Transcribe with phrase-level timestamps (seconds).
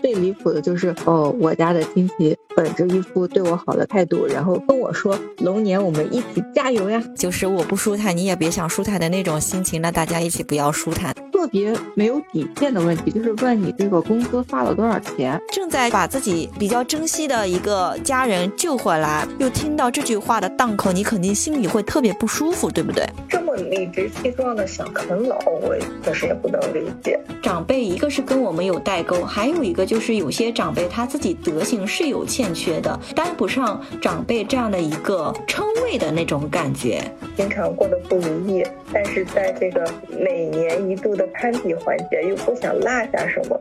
[0.00, 11.14] 最离谱的就是，哦，我家的亲戚本着一副对我好的态度，然后跟我说龙年我们一起加油呀，就是我不舒坦，你也别想舒坦的那种心情，那大家一起不要舒坦。
[11.32, 15.40] 特别没有底线的问题，就是问你这个工资发了多少钱？
[15.50, 23.04] 正在把自己比较珍惜的一个家人救回来，又听到这句话的档口，你肯定心里会特别不舒服，对不对？
[23.28, 27.18] 这么理直气壮的想啃老，我确实也不能理解。
[27.42, 37.02] 长辈一个是跟我们有代沟，还有一个就是有些长辈他自己德行是有欠缺的，担不上长辈这样的一个称谓的那种感觉，
[37.36, 41.28] 经常过得不如意，但是在这个每年一度的。
[41.34, 43.58] 攀比环节又不想落下什么，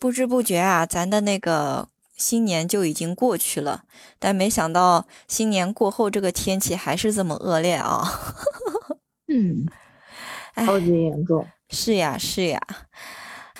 [0.00, 3.82] 不知不觉啊，咱的那个新年就已经过去了，
[4.18, 8.02] 但没想到新年过后这个天气还是这么恶劣啊！
[9.28, 9.66] 嗯，
[10.54, 11.46] 超级严重。
[11.70, 12.60] 是呀，是呀。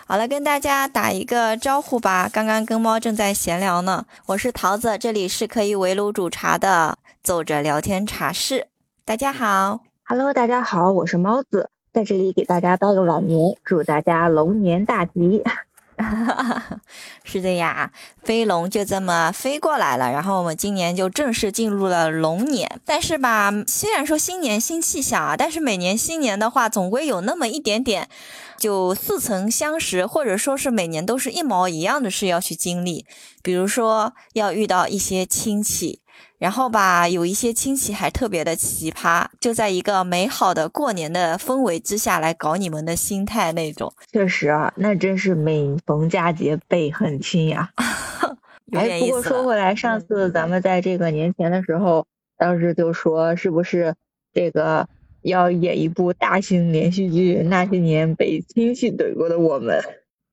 [0.06, 2.28] 好了，跟大家打一个招呼吧。
[2.30, 8.66] 刚刚跟猫正在闲聊呢，我是桃子，这里是可以围炉煮茶的奏着聊天茶室。
[9.06, 15.42] 大家好，Hello，大家好，我是猫子，在这里给大家拜个晚年，祝大家龙年大吉。
[17.24, 17.90] 是的呀，
[18.22, 22.80] 飞龙就这么飞过来了，然后我们今年就正式进入了龙年。
[22.84, 28.08] 但是吧，虽然说新年新气象啊，但是每年新年的话，总归有那么一点点，
[28.58, 33.06] 就似曾相识，或者说是每年都是一毛一样的事要去经历，
[33.42, 36.01] 比如说要遇到一些亲戚。
[36.42, 43.92] 然后吧，有一些亲戚还特别的奇葩，就在一个美好的过年的氛围之下来搞你们的心态那种。
[44.10, 47.70] 确实啊，那真是每逢佳节倍恨亲呀。
[48.74, 53.94] 哎，不过说回来，上次咱们在这个年前的时候，当时就说是不是
[54.34, 54.88] 这个
[55.20, 59.78] 要演一部大型连续剧《那些年被亲戚怼过的我们》？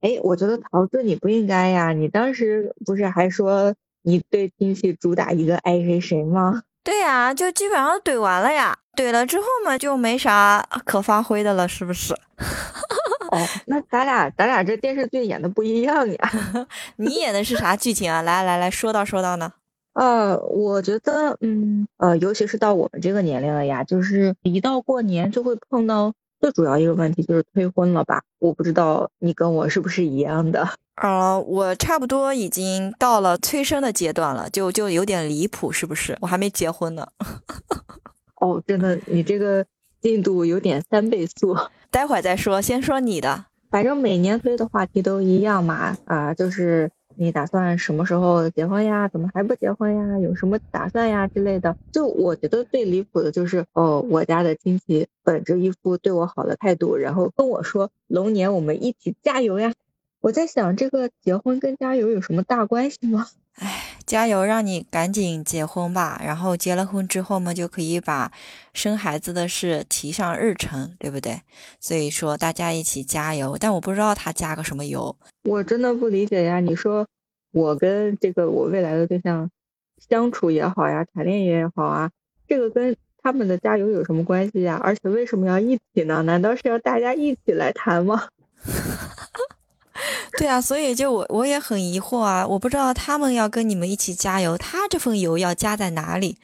[0.02, 3.76] 哎，我觉得桃子你不应该呀，你当时不是还说？
[4.04, 6.64] 你对亲戚主打一个爱谁谁吗？
[6.84, 8.78] 对呀，就基本上怼完了呀。
[8.96, 12.14] 怼了之后嘛，就没啥可发挥的了，是不是？
[13.32, 13.38] 哦，
[13.68, 16.32] 那咱俩咱俩这电视剧演的不一样呀。
[16.98, 18.22] 你演的是啥剧情啊？
[18.22, 19.54] 来来来说道说道呢。
[19.94, 28.22] 呃，我觉得，嗯呃，尤其是到我们这个年龄了呀，就是一到过年就会碰到最主要一个问题，就是催婚了吧？
[28.40, 30.68] 我不知道你跟我是不是一样的。
[31.02, 36.18] 呃，我差不多已经到了催生的阶段了，就就有点离谱，是不是？
[36.22, 37.08] 我还没结婚呢。
[38.40, 39.66] 哦，真的，你这个
[40.02, 41.58] 进度有点三倍速。
[41.90, 43.46] 待会儿再说，先说你的。
[43.70, 46.92] 反正每年催的话题都一样嘛，啊，就是
[47.22, 49.10] 你打算什么时候结婚呀？
[49.10, 50.18] 怎么还不结婚呀？
[50.20, 51.76] 有什么打算呀之类的。
[51.92, 59.74] 就我觉得最离谱的就是，哦，我家的亲戚本着一副对我好的态度，然后跟我说，龙年我们一起加油呀。
[60.22, 63.28] 我在想，这个结婚跟加油有什么大关系吗？
[63.60, 66.20] 哎，加油，让你赶紧结婚吧。
[66.24, 68.32] 然后结了婚之后嘛，就可以把
[68.74, 71.42] 生孩子的事提上日程，对不对？
[71.80, 73.58] 所以说大家一起加油。
[73.60, 76.62] 但我不知道他加个什么油，我真的不理解呀。
[76.62, 77.06] 你说
[77.52, 79.50] 我跟这个我未来的对象
[80.10, 82.10] 相处也好呀，谈恋爱也好啊，
[82.48, 84.80] 这个跟他们的加油有什么关系呀？
[84.82, 86.22] 而且为什么要一起呢？
[86.24, 88.30] 难道是要大家一起来谈吗？
[90.38, 96.38] 对啊，所以就我我也很疑惑啊，我不知道他们要跟你们一起加油，他这份油要加在哪里？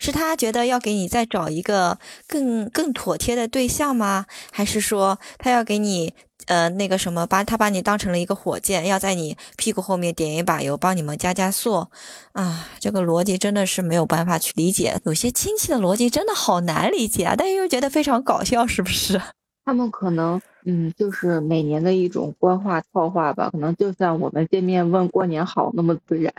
[0.00, 4.26] 是他觉得要给你再找一个更更妥帖的对象吗？
[4.50, 6.12] 还是说他要给你
[6.46, 11.86] 呃那个什么，把他把你当成了一个火箭，要在你屁股后面点一把油，帮你们加加速？
[12.32, 19.22] 啊，这个逻辑真的是没有办法去理解，有些亲戚的逻辑真的好难理解啊，但又觉得非常搞笑，是不是？
[19.64, 20.40] 他们可能。
[20.66, 26.32] 嗯，就是每年的一种官话套话吧，可能就像我们见面问过年好那么自然。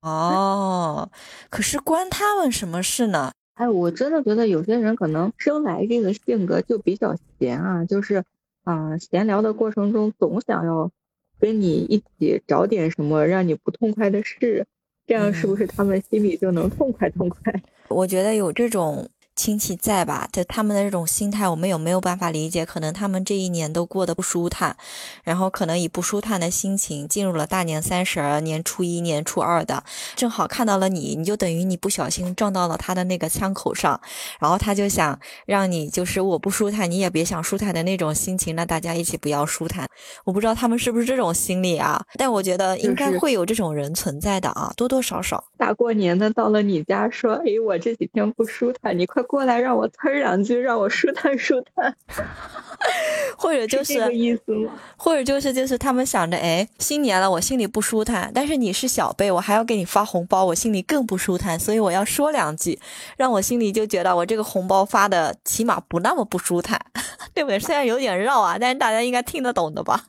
[0.00, 1.08] 哦，
[1.48, 3.30] 可是关他们什么事呢？
[3.54, 8.24] 哎，我真的觉得有些人可能生来这个性格就比较闲啊，就是
[8.64, 10.90] 啊，闲聊的过程中总想要
[11.38, 14.66] 跟你一起找点什么让你不痛快的事，
[15.06, 17.62] 这样是不是他们心里就能痛快痛快？
[17.86, 19.08] 我觉得有这种。
[19.34, 20.28] 亲戚在吧？
[20.30, 22.66] 就他们的这种心态，我们有没有办法理解？
[22.66, 24.76] 可能他们这一年都过得不舒坦，
[25.24, 29.82] 然后可能以不舒坦的心情进入了大年三十、年初一、年初二的，
[30.14, 33.98] 正好看到了你，你就等于你不小心撞到了他的那个枪口上，
[34.38, 39.88] 然后他就想让你就是我不舒坦，你也别想舒坦的那种心情，那大家一起不要舒坦。
[40.24, 42.04] 我不知道他们是不是这种心理啊？
[42.18, 45.42] 但我觉得应该会有这种人存在的啊，多多少少。
[45.56, 49.21] 大过年的到了你家说，哎，我这几天不舒坦，你快。
[49.22, 51.94] 他过来让我呲两句，让我舒坦舒坦，
[53.38, 54.72] 或者就是这个意思吗？
[54.96, 62.78] 或者就是就是他们想着，哎，新年了，我心里不舒坦，但是你是小辈，我还要给你发红包，我心里更不舒坦，所以我要说两句，
[63.16, 66.80] 让我心里就觉得我这个红包发的起码不那么不舒坦，
[67.32, 67.60] 对不对？
[67.60, 70.06] 虽然有点绕啊，但是大家应该听得懂的吧？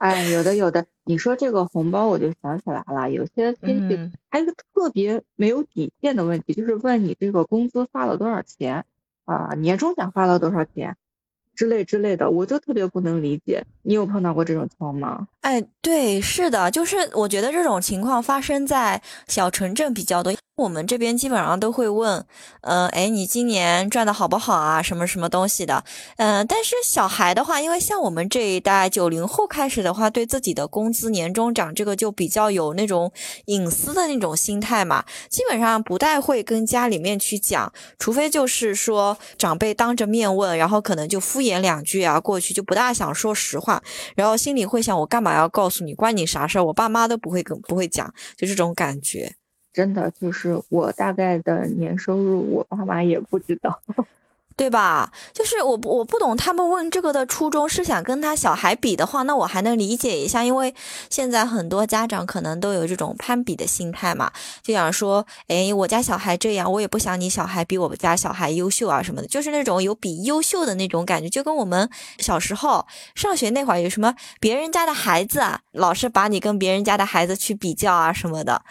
[0.00, 3.98] 哎，有的有的，你说这个红包，我就想起来了，有些亲戚
[4.30, 8.86] 还有一个特别没有底线的问题，就是问你这个工资发了多少钱
[9.26, 10.96] 啊，年终奖发了多少钱。
[11.52, 13.66] 之类之类的，我就特别不能理解。
[13.82, 15.28] 你有碰到过这种情况吗？
[15.42, 20.32] 哎，对，是的，就是我觉得这种情况发生在小城镇比较多。
[20.60, 22.24] 我们这边基本上都会问，
[22.60, 24.82] 嗯，哎，你今年赚的好不好啊？
[24.82, 25.84] 什么什么东西的？
[26.18, 33.10] 嗯，但是小孩的话，因为像我们这一代九零后开始的话，对自己的工资年终奖这个就比较有那种
[33.46, 43.82] 隐私的那种心态嘛，基本上不太会跟家里面去讲，除非就是说长辈当着面问，然后可能就敷衍两句啊，过去就不大想说实话，
[44.14, 46.64] 然后心里会想，我干嘛要告诉你，关你啥事儿？
[46.64, 49.39] 我爸妈都不会跟不会讲，就这种感觉。
[49.72, 53.80] 真的就是我大概的年收入，我爸妈也不知道。
[54.56, 55.10] 对吧？
[55.32, 60.74] 就是我我不懂他们问这个的初衷是想跟他小孩比的话，那我还能理解一下，因为
[61.08, 64.30] 现在很多家长可能都有这种攀比的心态嘛，
[64.62, 71.88] 就想说，哎，我家小孩这样，我也不想你小孩比我们家小孩优秀啊什么的，就是那种有比优秀的那种感觉，就跟我们
[72.18, 78.62] 小时候上学那会儿有什么别人家的孩子啊，老是把你跟别人家的孩子去比较啊什么的，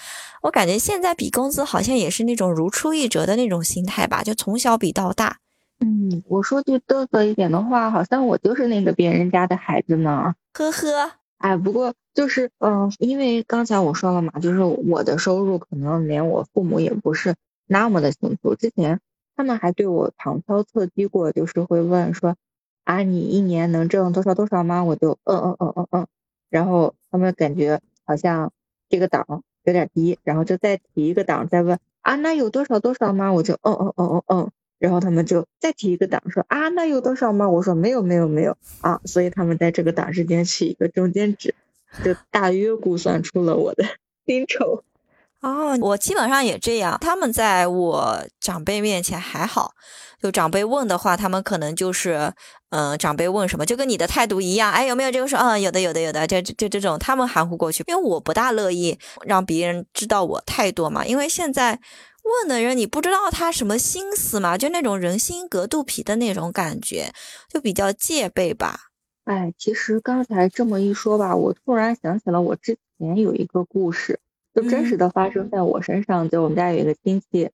[0.43, 5.37] 我感觉现在比工资好像也是那种如出一辙的那种心态吧，就从小比到大。
[5.81, 10.35] 嗯，我说句嘚瑟一点的话，好像我就是那个别人家的孩子呢。
[10.53, 17.33] 呵呵，哎，不过就是，嗯，因为刚才我说了嘛，就是我的收入可能连我父母也不是
[17.65, 18.55] 那么的清楚。
[18.55, 18.99] 之前
[19.37, 22.35] 他们还对我旁敲侧击过，就是会问说，
[22.83, 24.83] 啊，你一年能挣多少多少吗？
[24.83, 26.07] 我就嗯嗯嗯嗯嗯，
[26.49, 28.51] 然后他们感觉好像
[28.89, 33.31] 这个档有点低，然后就再提一个档再问，啊，那有多少多少吗？
[33.31, 34.51] 我就嗯嗯嗯嗯嗯。
[34.79, 37.49] 然后他们就再提一个档，说啊，那有多少吗？
[37.49, 39.01] 我说没有，没有，没有啊。
[39.03, 41.53] 所以他们在这个档之间取一个中间值，
[42.03, 43.83] 就大约估算出了我的
[44.25, 44.83] 薪酬。
[45.41, 46.97] 哦，我基本上也这样。
[46.99, 49.73] 他们在我长辈面前还好，
[50.21, 52.33] 就长辈问的话，他们可能就是，
[52.69, 54.71] 嗯，长辈问什么，就跟你的态度一样。
[54.71, 55.37] 哎，有没有这个说？
[55.39, 56.25] 嗯，有的，有的，有的。
[56.25, 61.81] 就就这种，他们含糊过去，因为我不大乐意让别人知道我太多嘛，因为现在。
[62.23, 64.57] 问的人，你不知道他什么心思嘛？
[64.57, 67.11] 就那种人心隔肚皮的那种感觉，
[67.47, 68.91] 就比较戒备吧。
[69.23, 74.19] 哎，其实刚才这么一说吧，我突然想起了我之前有一个故事，
[74.53, 76.29] 就真实的发生在我身上。
[76.29, 77.49] 就我们家有一个亲戚，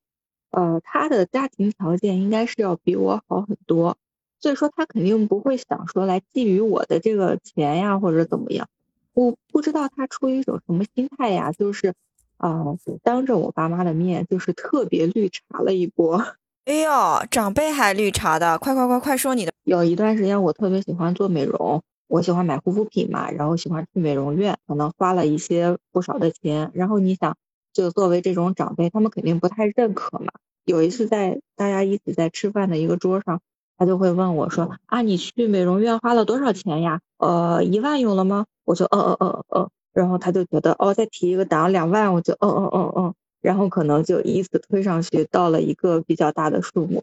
[0.51, 3.97] 呃，他的家庭条件应该是要比我好很多，
[4.39, 8.67] 所以说他肯定不会想说来觊觎我的这个钱呀，或者怎么样。
[9.13, 11.94] 我不知道他出于一种什么心态呀，就是。
[12.37, 12.63] 啊！
[13.03, 16.23] 当着我爸妈的面，就是特别绿茶了一波。
[16.65, 16.89] 哎呦，
[17.29, 19.51] 长辈还绿茶的，快快快快说你的！
[19.63, 26.71] 有一段时间，我特别喜欢做美容，我喜欢买护肤品嘛，然后喜欢去美容院，可能花了一些不少的钱。
[26.73, 27.37] 然后你想，
[27.71, 30.31] 就作为这种长辈，他们肯定不太认可嘛。
[30.65, 33.41] 有一次在大家一起在吃饭的一个桌上，
[33.77, 37.00] 他就会问我说：“啊，你去美容院花了多少钱呀？
[37.19, 47.01] 呃，一万有了吗？”我说：“嗯嗯嗯嗯。”然后他就觉得哦，再提一个档两万，我就嗯嗯嗯嗯，然后可能就以此推上去到了一个比较大的数目，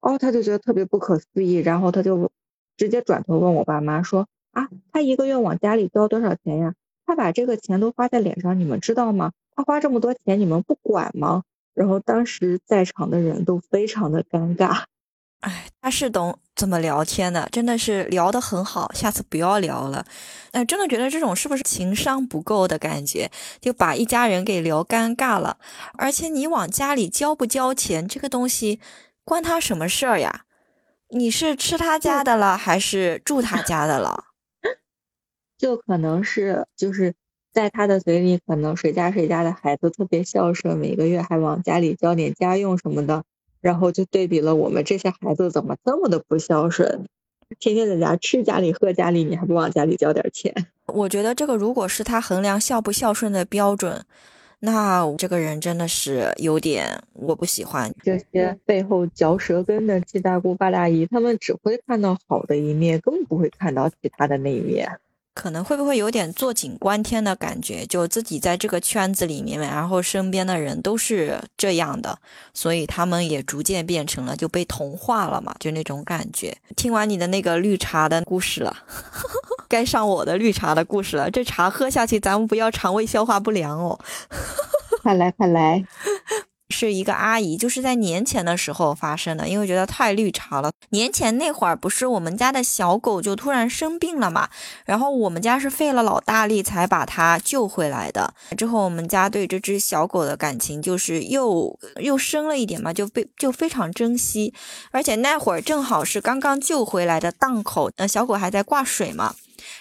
[0.00, 2.30] 哦，他就觉得特别不可思议，然后他就
[2.76, 6.74] 直接转头问我爸妈说啊，他一个月往家里交多少钱呀？
[7.06, 9.32] 他把这个钱都花在脸上，你们知道吗？
[9.56, 11.42] 他花这么多钱，你们不管吗？
[11.72, 14.82] 然后当时在场的人都非常的尴尬。
[15.40, 18.92] 哎，他是懂怎么聊天的，真的是聊得很好。
[18.92, 20.04] 下次不要聊了。
[20.50, 25.56] 哎，真的觉得这种是不是情商不够的感觉，就把一家人给聊尴尬了。
[25.94, 28.80] 而且你往家里交不交钱，这个东西
[29.24, 30.42] 关他什么事儿呀？
[31.08, 34.24] 你是吃他家的了，还是住他家的了？
[35.56, 37.14] 就可能是就是
[37.50, 43.24] 在他的嘴里，可能谁家谁家的孩子特别孝顺，每个月还往家里交点家用什么的。
[43.60, 47.06] 然后就对比了我们这些孩子怎么这么的不孝顺，
[47.58, 50.54] 天天在家吃家里喝家里，你还不往家里交点钱？
[50.86, 54.04] 我觉得这个如果是他衡量孝不孝顺的标准，
[54.60, 57.94] 那这个人真的是有点我不喜欢。
[58.02, 64.98] 这些背后嚼舌根的七大姑八大姨，他们只会看到好的一面，根本不会看到其他的那一面。
[65.38, 67.86] 可能会不会有点坐井观天的感觉？
[67.86, 72.18] 就自己在这个圈子里面，然后身边的人都是这样的，
[72.52, 76.58] 所以他们也逐渐变成了就被同化了嘛，就那种感觉。
[76.74, 78.76] 听完你的那个绿茶的故事了，
[79.70, 81.30] 该上我的绿茶的故事了。
[81.30, 83.96] 这茶喝下去，咱们不要肠胃消化不良哦。
[85.02, 85.84] 快来快来。
[86.70, 90.70] 是一个阿姨，就是在年前的时候发生的，因为觉得太绿茶了。
[90.90, 94.48] 年前那会儿，不是我们家的小狗就突然生病了嘛，
[94.84, 98.34] 然后我们家是费了老大力才把它救回来的。
[98.56, 104.52] 之后我们家对这只小狗的感情就是又又深了一点嘛，就被就非常珍惜。
[104.90, 109.34] 而且那会儿正好是刚刚救回来的档口，呃，小狗还在挂水嘛。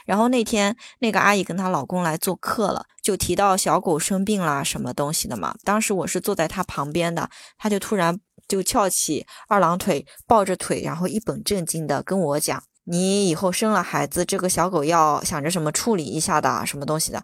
[0.06, 5.56] 然后那天那个阿姨跟她老公来做客了，就提到小狗生病啦什么东西的嘛。
[5.63, 17.24] 当时我是坐在她旁边的，她就突然就翘起二郎腿，抱着腿，然后一本正经的跟我讲：“你以后生了孩子，这个小狗要想着什么处理一下的，什么东西的。”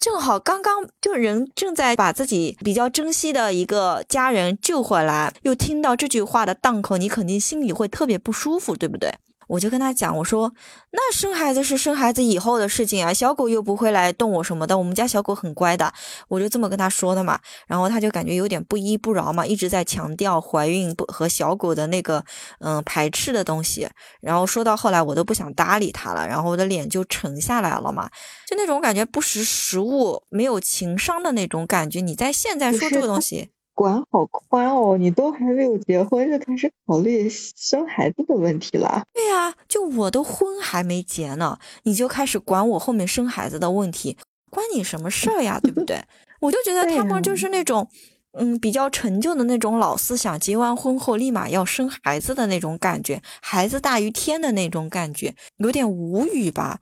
[0.00, 9.14] 正好刚刚就人正在把自己比较珍惜的一个家人救回来，又听到这句话的档口，你肯定心里会特别不舒服，对不对？
[9.48, 10.52] 我就跟他讲，我说
[10.90, 15.92] 那生孩子是生孩子以后的事情啊，小狗又不会来动我什么的，我们家小狗很乖的，
[16.28, 17.38] 我就这么跟他说的嘛。
[17.66, 22.24] 然后他就感觉有点不依不饶嘛，一直在强调怀孕不和小狗的那个
[22.60, 23.88] 嗯排斥的东西。
[24.20, 28.08] 然后说到后来，我都不想搭理他了，然后我的脸就沉下来了嘛，
[28.46, 32.00] 就那种感觉不识时务、没有情商的那种感觉。
[32.00, 33.50] 你在现在说这个东西。
[33.74, 39.04] 管好宽哦，你都还没有结婚就开始考虑生孩子的问题了。
[39.12, 44.16] 对呀，就我都婚还没结呢，你就开始管我后面生孩子的问题，
[44.48, 45.58] 关你什么事儿呀？
[45.62, 46.00] 对不对？
[46.40, 47.88] 我就觉得他们就是那种，
[48.32, 56.80] 嗯，比较陈旧的那种老思想，结完婚后立马要生孩子的那种感觉，孩子大于天的那种感觉，有点无语吧。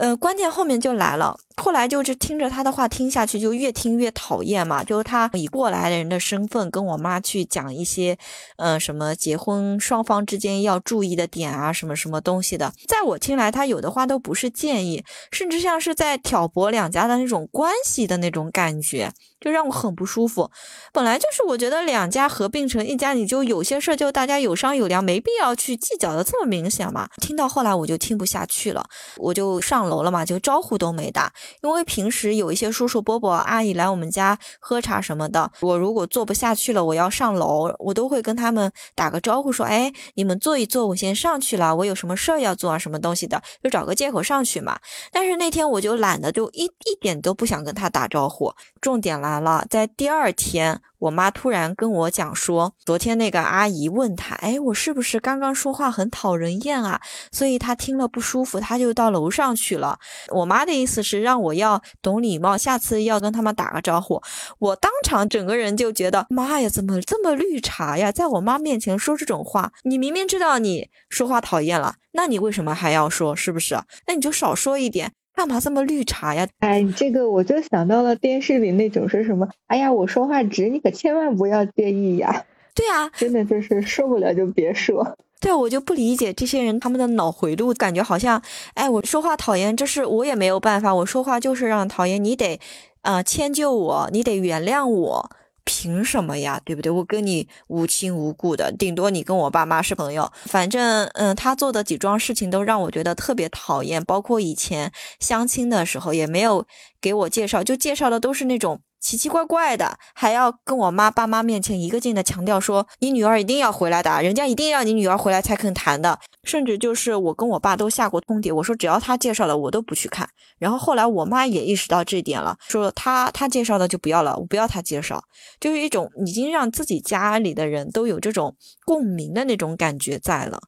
[0.00, 1.38] 呃，关键后面就来了。
[1.58, 4.82] 后来就是听着他的话听下去，就越听越讨厌嘛。
[4.82, 8.16] 就是他以过来人的身份跟我妈去讲一些，
[8.56, 12.72] 呃，什么结婚双方之间要注意的点啊，什么什么东西的。
[12.88, 20.50] 在我听来，他有的话都不是建议，甚至像是在挑拨两家的那种关系的那种感觉，就让我很不舒服。
[20.92, 27.08] 本来就是我觉得两家合并成一家，你就有些事儿就大家有商有量，没必要去计较的这么明显嘛。
[27.20, 28.84] 听到后来我就听不下去了，
[29.16, 31.32] 我就上楼了嘛，就招呼都没打。
[31.62, 44.78] 因为平时有一些叔叔伯伯、阿姨来我们家喝茶什么的，我如果坐不下去了，我要上楼，我都会跟他们打个招呼，说：“哎，你们坐一坐，我先上去了，我有什么事儿要做啊，什么东西的，就找个借口上去嘛。”
[45.12, 48.52] 但是那天我就懒得，就一一点都不想跟他打招呼。
[48.80, 50.80] 重点来完了，在第二天。
[51.00, 57.00] 我妈突然跟我讲说，昨天那个阿姨问她，哎，我是不是刚刚说话很讨人厌啊？
[57.32, 59.98] 所以她听了不舒服，她就到楼上去了。
[60.28, 64.20] 我妈的意思是让我要懂礼貌，下次要跟他们打个招呼。
[64.58, 68.12] 我当场整个人就觉得，妈呀，怎么这么绿茶呀？
[68.12, 73.34] 在我妈面前说这种话，你明明知道你说话讨厌了，那你为什么还要说？
[73.34, 73.74] 是不是？
[74.06, 75.14] 那你就少说一点。
[75.40, 76.46] 干嘛这么绿茶呀？
[76.58, 82.44] 哎，这个我就想到了电视里那种是什么，哎呀，我说话直，你可千万不要介意呀。
[82.74, 85.16] 对啊，真的就是受不了就别说。
[85.40, 88.42] 对啊，我就不理解这些人他们的脑回路，感觉好像，
[88.74, 92.60] 哎，我说话讨厌，这是我也没有办法，我说话就是让讨厌，你得，
[93.00, 95.30] 呃，迁就我，你得原谅我。
[95.72, 96.60] 凭什么呀？
[96.64, 96.90] 对不对？
[96.90, 100.32] 我跟你无亲无故的，顶多你跟我爸妈是朋友。
[100.46, 104.04] 反正，嗯，他做的几桩事情都让我觉得特别讨厌。
[104.04, 106.66] 包括以前相亲的时候，也没有
[107.00, 108.80] 给我介绍，就介绍的都是那种。
[109.00, 120.28] 奇奇怪怪的，还要跟我妈爸妈面前一个劲的强调说：“你女儿一定要回来的，人家一定要你女儿回来才肯谈的。”甚至就是我跟我爸都下过通牒，我说只要他介绍的我都不去看。
[120.58, 125.22] 然后后来我妈也意识到这一点了，说他他介绍的就不要了，我不要他介绍，
[125.58, 128.54] 就是一种已经让自己家里的人都有这种
[128.84, 130.60] 共鸣的那种感觉在了。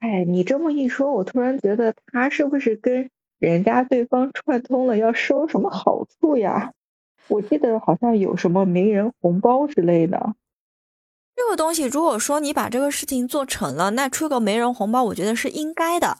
[0.00, 6.72] 哎，你这么一说，我突然觉得他是不是跟人家对方串通了，要收什么好处呀？
[7.28, 10.34] 我记得好像有什么媒人红包之类的，
[11.34, 16.18] 这个东西如果说你把这个事情做成了，那出个媒人红包，我觉得是应该的。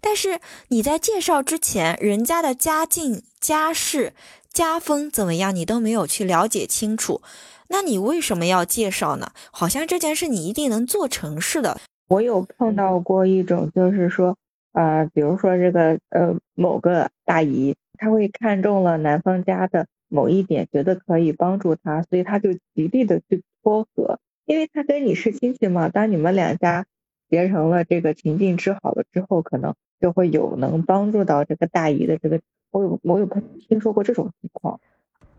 [0.00, 4.12] 但是你在介绍之前，人家的家境、家世、
[4.52, 7.22] 家风怎么样，你都没有去了解清楚，
[7.68, 9.30] 那你为什么要介绍呢？
[9.52, 11.78] 好像这件事你一定能做成似的。
[12.08, 14.36] 我有碰到过一种，就是说，
[14.72, 19.86] 呃，比如说这个呃某个大姨，她会看中了男方家的。
[20.08, 25.88] 某一点觉得可以帮助他，所以他就极力的去撮合，因为他跟你是亲戚嘛。
[25.88, 26.86] 当你们两家
[27.28, 32.40] 结成了这个情境之好了之后，可能就会有能帮助到这个大姨的这个。
[32.70, 33.26] 我有我有
[33.68, 34.80] 听说过这种情况。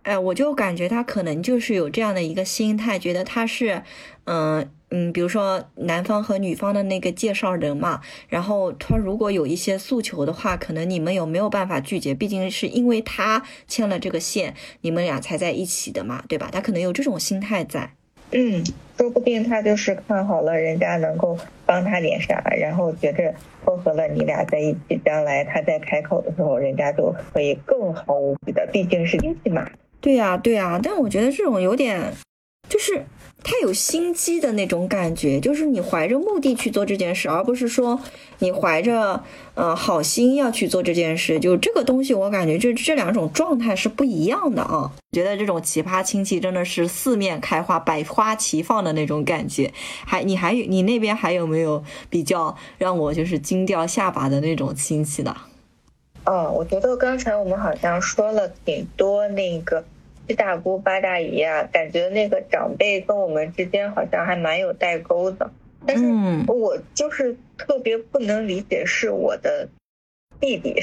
[0.04, 3.84] 哎，我就感觉他可能就是有这样的一个心态，觉得他是，
[4.24, 12.16] 嗯嗯，比如说男方和女方的那个介绍人嘛，然后他如果有一些诉求的话，可能你们有没有办法拒绝？
[12.16, 16.50] 毕竟是因为他牵了这个线，你们俩才在一起的嘛，对吧？
[16.52, 17.92] 他可能有这种心态在。
[18.32, 18.64] 嗯，
[18.98, 23.34] 说不定他就是看好了人家能够帮他点啥，然后觉着
[23.66, 29.70] 撮合了你俩在一起，将来他再开口的时候，人家就可以更毫无疑的，毕竟是亲戚嘛。
[30.02, 32.14] 对呀，对呀，但我觉得这种有点，
[32.70, 33.06] 就是
[33.44, 38.00] 太有心机的那种感觉，就是你怀着目的去做这件事，而不是说
[38.40, 39.24] 你怀着
[39.56, 44.92] 呃好心要去做这件事，就这个东西，我感觉这这两种状态是不一样的啊。
[45.12, 49.74] 觉得这种奇葩亲戚真的是四面开花、百花齐放的那种感觉。
[50.06, 55.36] 还你还有你那边还有没有比较让我就是惊掉下巴的那种亲戚的？
[56.30, 59.84] 哦，我觉得刚才我们好像说了挺多那个
[60.28, 65.50] 七大姑八大姨啊，感觉那个长辈跟我们之间好像还蛮有代沟的。
[65.88, 66.06] 但是
[66.48, 69.68] 我就是特别不能理解，是我的
[70.40, 70.76] 弟弟，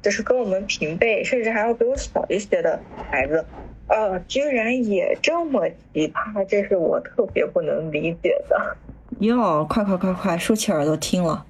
[0.00, 2.80] 就是跟我们平辈，甚至还要比我小一些的
[3.10, 3.44] 孩子，
[3.86, 8.74] 啊，居然也这么奇葩，这是我特别不能理解的。
[9.18, 11.44] 哟，快快快快，竖起耳朵听了。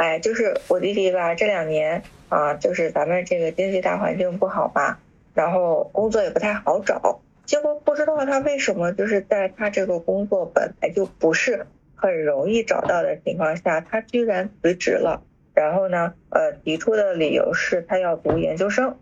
[0.00, 4.98] 哎，就是我弟弟吧，这两年啊，就是咱们这个经济大环境不好吧，
[5.34, 15.22] 然后工作也不太好找，结果不知道他为什么，就是在他这个工作本来就不是很容易找到的情况下，他居然辞职了。
[15.52, 18.96] 然后呢，呃，提出的理由是他要读研究生，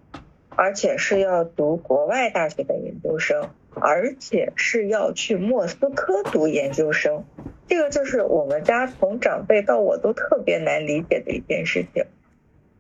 [0.59, 7.25] 而且是要读国外大学的研究生，而且是要去莫斯科读研究生。
[7.69, 12.07] 这个就是我们家从长辈到我都特别难理解的一件事情，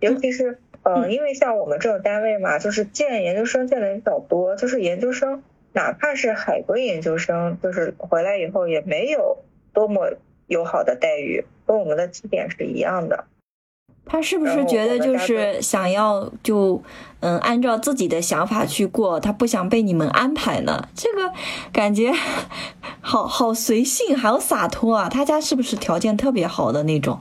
[0.01, 10.15] 尤其是呃，因为像我们这种单位嘛，就是建研究生建的人比较多，就是研究生哪怕是海归研究生，就是回来以后也没有多么
[10.49, 13.27] 友好的待遇，跟我们的起点是一样的。
[14.09, 16.83] 他是不是觉得就是想要就
[17.21, 20.89] 嗯按照自己的想法去过，他不想被你们安排呢？
[20.95, 21.33] 这个
[21.73, 22.11] 感觉
[23.01, 25.09] 好好随性，好洒脱啊！
[25.09, 27.21] 他家是不是条件特别好的那种？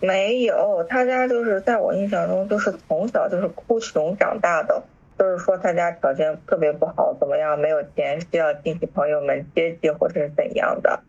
[0.00, 4.82] 没有，他家就是在我印象中就是从小就是哭穷长大的，
[5.18, 11.00] 就是说他家条件特别不好，怎么样没有钱，需要亲戚朋友们接济或者是怎样的。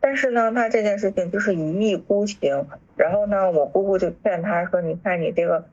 [0.00, 2.66] 但是呢，他这件事情就是一意孤行。
[2.98, 5.64] 然后呢，我姑姑就劝他说：“你看你这个，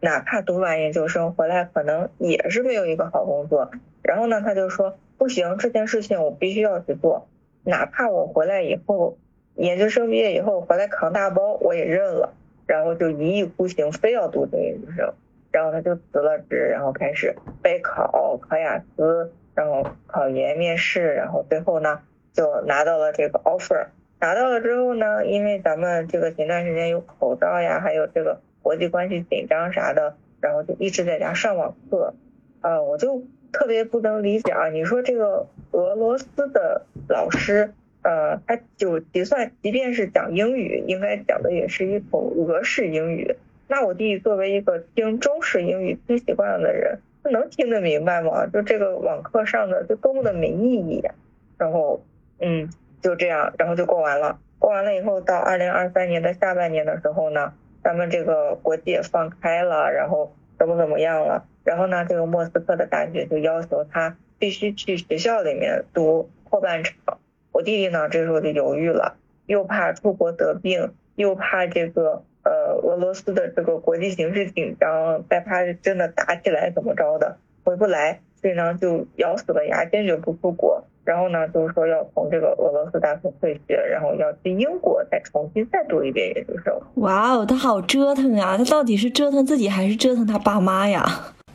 [0.00, 7.26] 哪怕读完研究生回来，可能也是没有一个好工作。”然后呢，他就说：“不行，这件事情我必须要去做，
[7.64, 9.18] 哪怕我回来以后，
[9.56, 12.32] 研究生毕业以后回来扛大包，我也认了。”
[12.66, 15.12] 然后就一意孤行，非要读这个研究生。
[15.50, 22.00] 然后他就辞了职，然后开始备考，考雅思，然后考研面试，然后最后呢。
[22.34, 23.86] 就拿到了这个 offer，
[24.20, 32.14] 拿到了之后呢，因为咱们这个前段时间有口罩呀，还有这个国际关系紧张啥的，然后就一直在家上网课，
[32.60, 43.36] 啊，我就特别不能理解啊，你说这个俄罗斯的老师，呃，他就就算即便是讲英语，应该讲的也是一口俄式英语，
[43.68, 48.46] 那我弟作为一个听中式英语听习惯了的人，他能听得明白吗？
[48.46, 51.14] 就这个网课上的就多么的没意义呀，
[51.56, 52.02] 然后。
[52.40, 52.70] 嗯，
[53.02, 54.38] 就这样，然后就过完了。
[54.58, 61.44] 过完了以后，到二零二三年的下半年的时候呢，咱们这个国际也放开了，然后怎么怎么样了？
[61.64, 67.18] 然后呢，这个莫斯科的大学就要求他必须去学校里面读后半场。
[67.52, 80.84] 我弟弟呢，这时候就犹豫了，又怕出国得病，又怕这个呃俄罗斯的这个国际形势紧张，再怕真的打起来怎么着的，回不来，所以呢，就咬死了牙，坚决不出国。
[81.08, 86.78] 然后呢，就是说要从这个俄罗斯大学退学，然后要去英国再重新再读一遍研究生。
[86.96, 88.58] 哇哦，他好折腾啊！
[88.58, 91.02] 他到底是折腾自己还是折腾他爸妈呀？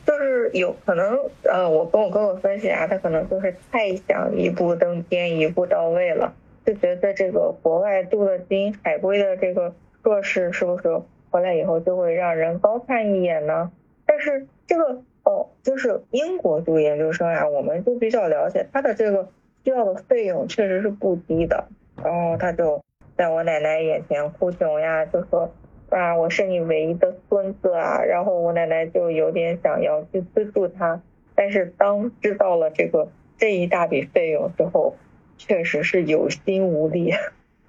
[0.07, 6.33] 就是有可能，呃，我跟我哥哥分析啊，他可能就是太想一步登天、一步到位了，
[6.65, 13.71] 就觉得这个国外镀了金海归的这个硕士是不是回来以后就会让人高看一眼呢？
[14.07, 19.29] 但是这个哦，就是英国读研究生呀，我们就比较了解他的这个。
[19.63, 21.67] 需要的费用确实是不低的，
[22.03, 22.83] 然后他就
[23.17, 25.51] 在我奶奶眼前哭穷呀，就说
[25.89, 31.01] 啊，我是你唯一的孙子啊，然后我奶奶就有点想要去资助他，
[31.35, 34.95] 但是当知道了这个这一大笔费用之后，
[35.37, 37.13] 确实是有心无力。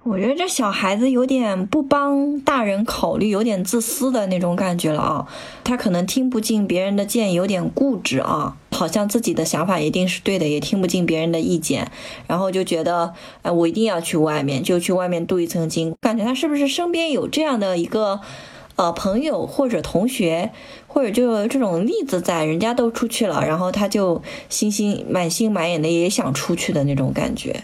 [0.03, 5.27] 我觉得这小孩子有点不帮大人考虑，有点自私的那种感觉了啊。
[5.63, 11.89] 他可能听不进别人的建议，有点固执啊，好像自己的想法一定是对的，也听不进别人的意见，
[12.27, 15.95] 然后就觉得，哎，我一定要去外面，就去外面镀一层金。
[16.01, 18.19] 感觉他是不是身边有这样的一个，
[18.75, 20.51] 呃，朋友或者同学，
[20.87, 27.63] 或者就这种例子在，人家都出去了，然后他就心心满心满眼的也想出去的那种感觉。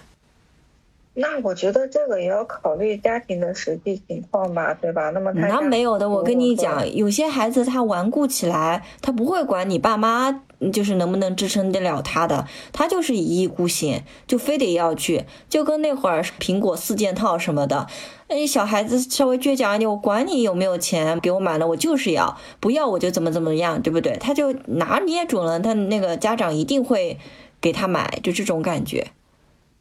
[1.13, 5.09] 那我觉得这个也要考虑家庭的实际情况吧，对吧？
[5.09, 17.87] 那么他那没有的，我跟你讲，有些孩子他顽固起来，他不会管你爸妈就是能不能支撑得了他的，他就是一意孤行，就非得要去，就跟那会儿苹果四件套什么的，
[18.27, 24.17] 哎，小孩子稍微倔强一点，我管你有没有钱给我买了，我就是要，不要我就怎么怎么样，对不对？
[24.19, 27.17] 他就拿捏准了，他那个家长一定会
[27.59, 29.07] 给他买，就这种感觉。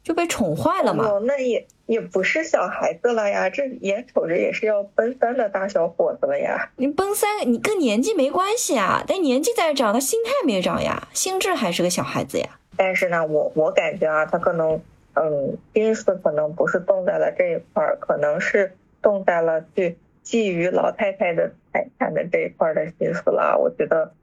[0.03, 1.05] 就被宠坏了嘛？
[1.07, 6.71] 哦，那也也不是小孩子了呀，这眼瞅着也是要奔三的大小伙子了呀。
[6.77, 12.59] 你奔三，你跟年纪没关系啊，但年纪在长，他心态没长呀，心智还是个小孩子呀。
[12.77, 14.81] 但是呢，我我感觉啊，他可能，
[15.13, 23.59] 嗯，心思可能不是动在了这一块儿，可能是动在了去觊觎老太太的财产的这一块的心思了。
[23.59, 24.13] 我觉得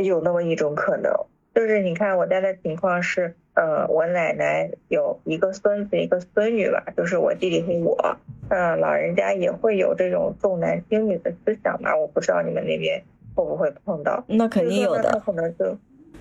[0.00, 1.10] 有那么一种可能，
[1.56, 3.34] 就是你看我家的情况是。
[3.56, 8.18] 呃，我奶奶有一个孙子，一个孙女吧，就是我弟弟和我。
[8.50, 11.96] 嗯，老人家也会有这种重男轻女的思想嘛？
[11.96, 13.02] 我不知道你们那边
[13.34, 14.22] 会不会碰到？
[14.28, 15.04] 那肯定有的。
[15.10, 15.78] 他可能就，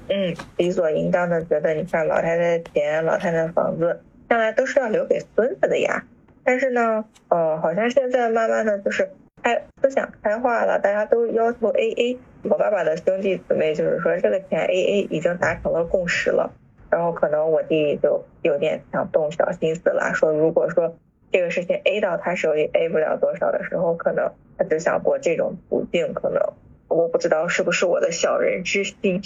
[0.08, 6.06] 嗯，理所应当的觉得，你看老太太钱、老太太房子，将来都是要留给孙子的呀。
[6.46, 9.10] 但是呢，呃，好像现在慢慢的就是
[9.44, 12.18] 开思想开化了，大家都要求 A A。
[12.44, 16.52] 我爸爸的兄弟姊妹就是说，这个钱 A A 已经达成了共识了。
[16.90, 20.96] 然后可能我弟就有点想动小心思了，说如果说
[21.32, 26.42] 这个事情 A 到他手里 A 不了多少的时候，可能他只想过这种途径，可能
[26.88, 29.22] 我不知道是不是我的小人之心。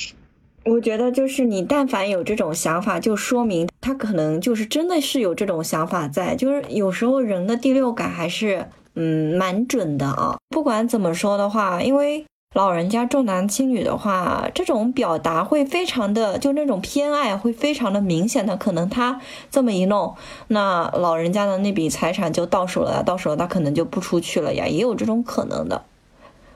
[0.65, 8.65] 我觉得就是你但凡有这种想法，就说明他可能就是真的是有这种想法在，就是有时候人的第六感还是
[8.99, 10.37] 嗯蛮准的啊。
[10.49, 12.25] 不管怎么说的话，因为。
[12.55, 18.57] 老人家重男轻女的话，这种表达会非常的，就那种偏爱会非常的明显的。
[18.57, 20.15] 可能他这么一弄，
[20.47, 25.83] 那老人家的那笔财产就到手了，到手了他可能就不出去了呀，也有这种可能的。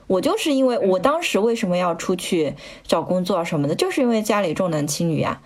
[0.08, 5.42] 我就是因为我当时为什么要出去找工作什么的，就是因为家里重男轻女呀，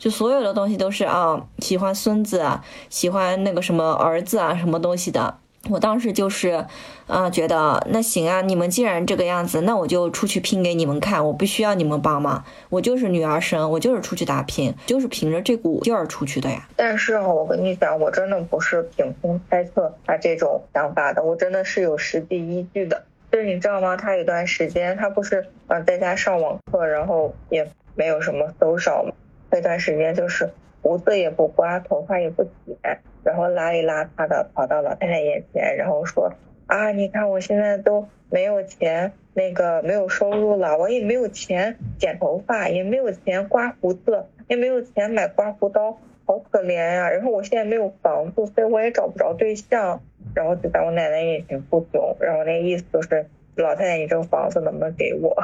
[0.00, 5.38] 就所有的东西都是啊，喜欢孙子啊，喜欢那个什么儿子啊，什么东西的。
[5.70, 6.66] 我当时就是，
[7.06, 16.68] 啊，觉得那行啊，你们既然这个样子，那我就出去拼给你们看，我不需要你们帮忙，我就是女儿身，我就是出去打拼，就是凭着这股劲儿出去的呀。
[16.74, 23.04] 但是啊，我跟你讲，我真的不是凭空猜测他这种想法的，我真的是有实际依据的。
[23.30, 23.96] 就是你知道吗？
[23.96, 29.12] 他有段时间他不是啊在家上网课，然后也没有什么搜少嘛，
[29.50, 30.50] 那段时间就是
[30.82, 33.00] 胡子也不刮，头发也不剪。
[33.24, 36.32] 然后邋里邋遢的跑到老太太眼前，然后说
[36.66, 47.10] 啊，你看我现在都没有钱，那个没有收入了，我也没有钱剪头发，也没有钱刮胡子，也没有钱买刮胡刀，好可怜呀。
[47.10, 50.00] 然后我现在没有房子，所以我也找不着对象，
[50.34, 55.36] 然后就在我奶奶眼前哭穷，然后那意思就是老太太，你这个房子能不能给我？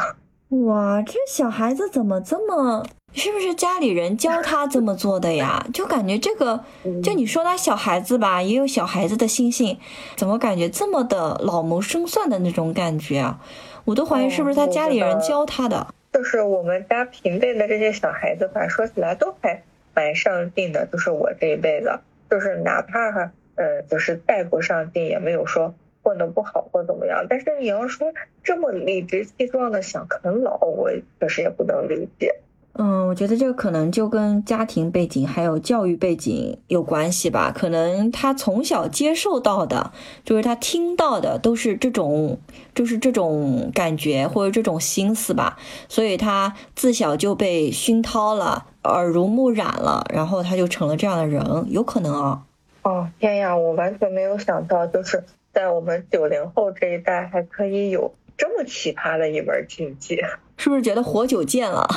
[0.67, 2.87] 哇，这小孩子怎么这么？
[3.15, 5.67] 是不是家里人教他这么做的呀？
[5.75, 6.65] 就感觉这个，
[7.03, 9.79] 就你说他小孩子吧，也有小孩子的心性，
[10.17, 13.41] 怎么感觉这么的老谋深算的那种感觉啊？
[13.85, 15.87] 我都怀疑是不是他家里人教他的。
[16.13, 19.63] 就是我们家平辈的这些小孩子吧，说起来都还
[19.95, 20.87] 蛮上进的。
[20.87, 21.99] 就是我这一辈子，
[22.31, 27.27] 就是哪怕哈，呃，就是再不上进，也没有说混得不好或怎么样。
[27.29, 28.13] 但是你要说
[28.45, 30.91] 这么理直气壮的想啃老，我
[31.21, 32.37] 确实也不能理解。
[32.81, 37.53] 嗯，我觉得这个可能就跟家庭背景还有教育背景有关系吧。
[37.53, 39.91] 可能他从小接受到的，
[40.25, 42.39] 就是他听到的都是这种，
[42.77, 45.59] 就是这种感觉或者这种心思吧。
[45.89, 52.45] 所以他自小就被熏陶了，耳濡目染了，然后他就成了这样的人，有可能啊。
[52.83, 60.21] 哦天呀，我完全没有想到，就是在我们九零后这一代还可以有这么奇葩的一门禁忌。
[60.59, 61.89] 是不是觉得活久见了？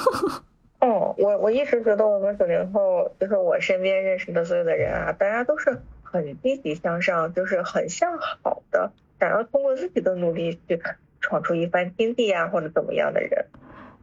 [0.80, 10.80] 哦，我我一直觉得我们九零后，就是我身边认识的所有的人啊，大家都是很积极向上，就是很向好的，想要通过自己的努力去
[11.20, 13.46] 闯出一番天地呀，或者怎么样的人。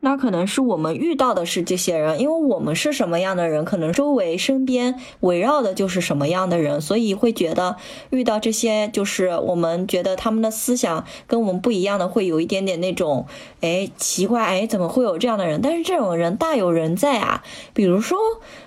[0.05, 7.77] 那可能是我们遇到的是这些人，因为我们是什么样的人，可能周围身边围绕的就是什么样的人，所以会觉得
[8.09, 13.27] 遇到这些就是我们觉得他们的思想跟我们不一样的，会有一点点那种，
[13.61, 15.61] 哎，奇怪，哎，怎么会有这样的人？
[15.61, 17.41] 但是这种人大有人在啊，
[17.73, 18.19] 比如说，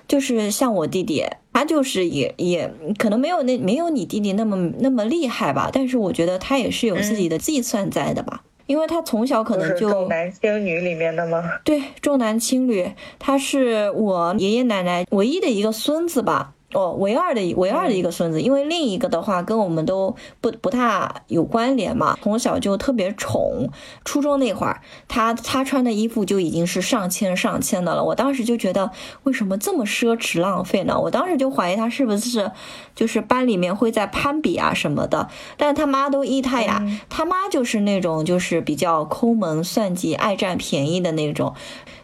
[0.08, 1.22] 就是像我弟弟，
[1.52, 8.42] 他就是也也可能没有那没有你弟弟那么那么厉害吧，但是我觉得他也是有自己的计算在的吧。
[8.66, 11.42] 因为他从小可能就重男轻女里面的吗？
[11.64, 16.52] 对，重男轻女，他是我爷爷奶奶唯一的一个孙子吧。
[16.76, 23.70] 哦，唯二的唯二的一个孙子，因为另一个的话跟我们都不不大有关联嘛，从小就特别宠。
[24.04, 28.04] 初中那会儿，他他穿的衣服就已经是上千上千的了。
[28.04, 28.90] 我当时就觉得，
[29.22, 31.00] 为什么这么奢侈浪费呢？
[31.00, 32.52] 我当时就怀疑他是不是
[32.94, 35.30] 就是班里面会在攀比啊什么的。
[35.56, 41.54] 但是他妈都依他呀，他妈就是那种就是比较抠门算计、爱占便宜的那种。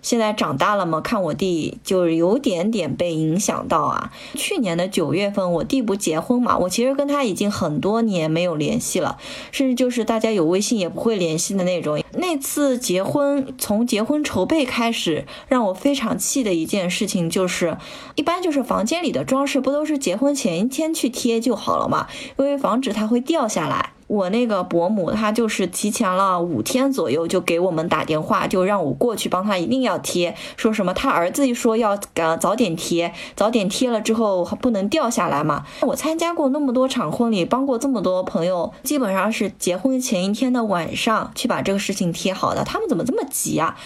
[0.03, 4.13] 现在长大了嘛，看我弟就是有点点被影响到啊。
[4.35, 9.17] 去年的九月份，我弟不结婚嘛，我其实跟他已经很多年没有联系了，
[9.51, 12.03] 甚至就是大家有微信也不会联系的那种。
[12.15, 17.79] 那次结婚，从结婚筹备开始，让我非常气的一件事情就是，
[18.17, 23.93] 一般就是房间里的装饰不都是结婚前一天去贴就好了嘛，因为防止它会掉下来。
[24.13, 35.65] 我那个伯母，她就是提前了五天左右就给我们打电话，就让我过去帮她一定要贴，说什么他儿子一说要赶早点贴，早点贴了之后不能掉下来嘛。
[35.81, 42.63] 我参加过那么多场婚礼，帮过这么多朋友，基本上是结婚前一天的晚上去把这个事情贴好的。
[42.65, 43.79] 他们怎么这么急啊？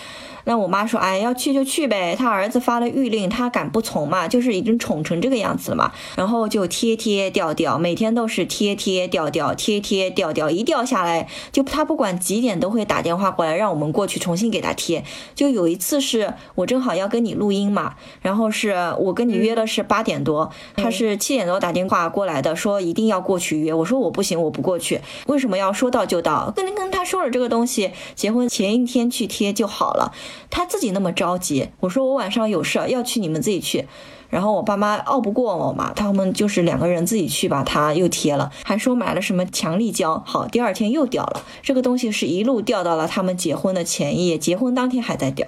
[0.49, 2.15] 那我妈说，哎，要去就去呗。
[2.17, 4.29] 他儿子发了谕令，他敢不从嘛？
[4.29, 5.93] 就是已经宠成这个样子了嘛。
[6.15, 15.05] 然后就贴贴掉掉，每天都是贴贴掉掉，贴贴掉掉，一掉下来就他不管几点都会打电话过来，让我们过去重新给他贴。
[15.35, 23.75] 就有一次是我正好要跟你录音嘛，然后是我跟你约的是八点多，他是七点多打电话过来的，说一定要过去约。
[23.75, 25.01] 我说我不行，我不过去。
[25.27, 26.53] 为什么要说到就到？
[26.55, 30.13] 跟跟他说了这个东西，结婚前一天去贴就好了。
[30.51, 33.87] 他自己那么着急，我说我晚上有事要去，你们自己去。
[34.29, 40.21] 然后我爸妈拗不过我嘛，他们就是两个人自己去把它又贴了，还说买了什么强力胶。
[40.27, 45.47] 好，第二天又掉了，这个东西是一路掉到了他们结婚的前夜，结婚当天还在掉，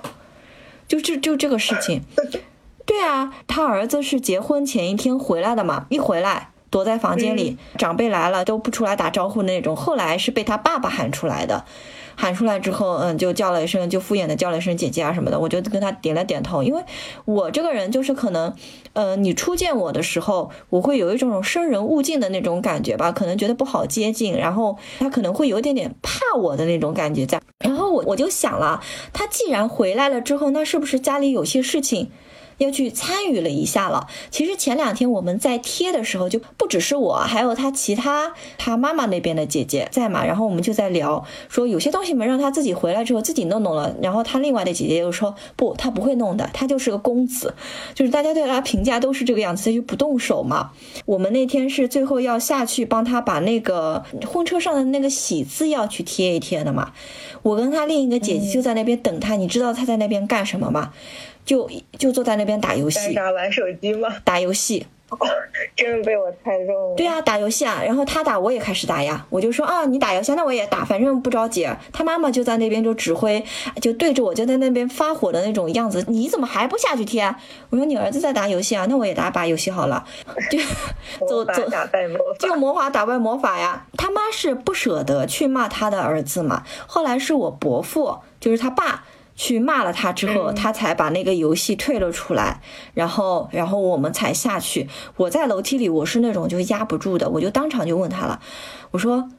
[0.87, 2.03] 就就就这个事情。
[2.87, 11.65] 对啊，他儿子是结婚前一天回来的嘛，一回来躲在房间里，长辈来了都不出来打招呼那种，后来是被他爸爸喊出来的。
[12.21, 16.83] 喊出来之后，嗯，就叫了一声，就敷衍的叫了一声姐姐啊什么的，我就跟他点了点头，因为
[17.25, 18.53] 我这个人就是可能，
[18.95, 32.11] 呃，你初见我的时候，我会有一种生人勿近的那种感觉吧，可能觉得不好接近，然后他可能会有点点怕我的那种感觉在，然后我我就想了，他既然回来了之后，那是不是家里有些事情？
[32.59, 34.07] 要去参与了一下了。
[34.31, 40.25] 其实前两天我们在贴的时候，就不只是我，还有他其他他妈妈那边的姐姐在嘛。
[40.25, 43.97] 然后我们就在聊，说有些东西嘛，让他自己回来之后自己弄弄了。
[44.03, 47.55] 然后他另外的姐姐又说，不，他不会弄的，他就是个公子，
[47.95, 50.73] 就是大家对他评价都是这个样子，他就不动手嘛。
[51.07, 56.93] 我们那天是最后要下去帮他把那个婚车上的那个喜字要去贴一贴的嘛。
[57.43, 60.93] 我跟他另一个姐姐就在那边等他，你知道他在那边干什么吗？
[61.49, 61.67] 就
[61.99, 64.17] 就坐在那边打游戏，打玩手机吗？
[64.23, 64.87] 打游戏，
[65.75, 66.95] 真的被我猜中了。
[66.95, 69.25] 对啊，打游戏啊，然后他打，我也开始打呀。
[69.31, 71.67] 我就说啊，你打游戏，那我也打，反正不着急。
[71.91, 73.43] 他妈妈就在那边就指挥，
[73.81, 76.05] 就对着我就在那边发火的那种样子。
[76.09, 77.35] 你怎么还不下去贴？
[77.71, 80.05] 我说你儿子在打游戏啊，那我也打把游戏好了。
[80.53, 80.59] 就
[81.27, 81.63] 走走，
[82.39, 83.87] 就魔法打败魔法呀。
[83.97, 86.65] 他妈是不舍得去骂他的儿子嘛。
[86.87, 89.05] 后来是我伯父，就是他爸。
[89.39, 92.61] 去骂了他之后，他才把那个游戏退了出来，
[92.93, 94.89] 然后，然后我们才下去。
[95.17, 98.41] 我在楼梯里，我是那种就压不住的，我就当场就问他了，
[98.91, 99.31] 我说：“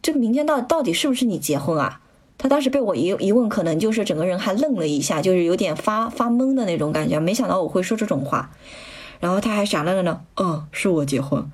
[0.00, 2.00] 这个明天到到底是不是你结婚啊？”
[2.38, 8.52] 他当时被我一一问，可能就是整个人还愣了一下，就是有点发发懵的那种感觉，没想到我会说这种话，
[9.18, 11.50] 然后他还傻愣愣的，嗯，是我结婚，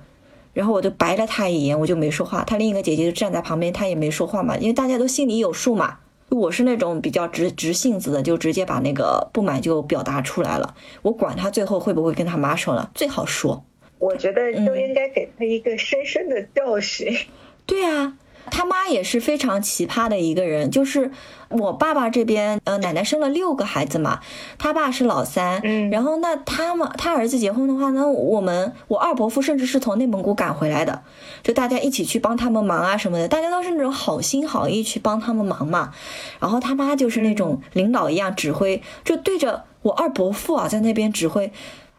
[0.52, 2.44] 然后我就白了他一眼，我就没说话。
[2.44, 6.00] 他另一个姐姐就站在旁边，他也没说话嘛，因为大家都心里有数嘛。
[6.28, 10.74] 我是那种比较直直性子的，就直接把那个不满就表达出来了。
[11.02, 13.64] 我管他最后会不会跟他妈说了，最好说。
[13.98, 17.16] 我觉得都应该给他一个深深的教训。
[17.64, 18.18] 对啊，
[18.50, 21.10] 他妈也是非常奇葩的一个人，就是
[21.48, 24.20] 我爸爸这边，呃，奶奶生了六个孩子嘛，
[24.58, 31.02] 他爸是老三，嗯，然后那他们他儿子结婚的话，那我们我二伯父甚至是从内蒙古赶回来的，
[31.42, 35.92] 就大家一起去帮他们忙啊什么的，大家都是那种好心好意去帮他们忙嘛，
[36.40, 41.52] 然后他妈就是那种领导一样指挥，就对着我二伯父啊在那边指挥。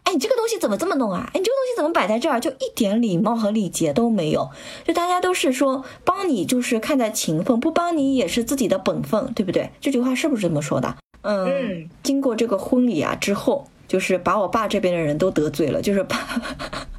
[0.08, 1.28] 哎，你这个东西怎么这么弄啊？
[1.34, 2.40] 哎，你这个东西怎么摆在这儿？
[2.40, 4.48] 就一点礼貌和礼节都没有。
[4.82, 9.68] 就大家都是说帮你，就是看在情分；不帮你也是自己的本分，对不对？
[9.82, 10.96] 这句话是不是这么说的？
[11.20, 11.90] 嗯。
[12.02, 16.16] 经过这个婚礼啊之后，就是把我爸这边的人都得罪了，就是把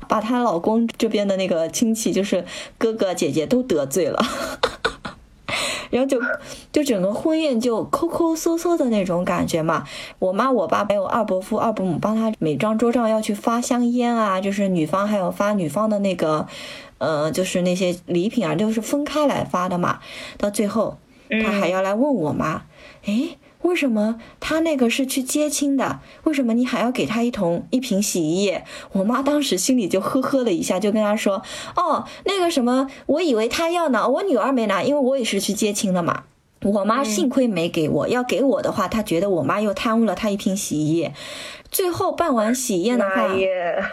[0.07, 2.45] 把她老公这边的那个亲戚，就是
[2.77, 4.23] 哥哥姐姐都得罪了。
[5.89, 6.21] 然后就
[6.71, 9.83] 就整个婚宴就抠抠搜搜的那种感觉嘛，
[10.19, 16.47] 我妈我爸还有二伯父二伯母帮他每张桌上要去发香烟啊，就是女方还有发女方的那个，
[16.99, 19.99] 呃，就是那些礼品啊，都是分开来发的嘛。
[20.37, 20.97] 到最后
[21.43, 22.63] 他还要来问我妈，
[23.05, 23.38] 哎。
[23.61, 25.99] 为什么他那个是去接亲的？
[26.23, 28.63] 为什么你还要给他一桶一瓶洗衣液？
[28.93, 31.41] 我妈当时心里就呵呵了一下，就跟他说
[31.75, 36.23] ：“哦，那个什么，我以为他要呢，我女儿没拿，因为我也是去接亲的嘛。”
[36.61, 41.13] 我妈幸亏没给我，要给我的话，她觉得我妈又贪污了她一瓶洗衣液。
[41.71, 43.27] 最后办完喜宴的话，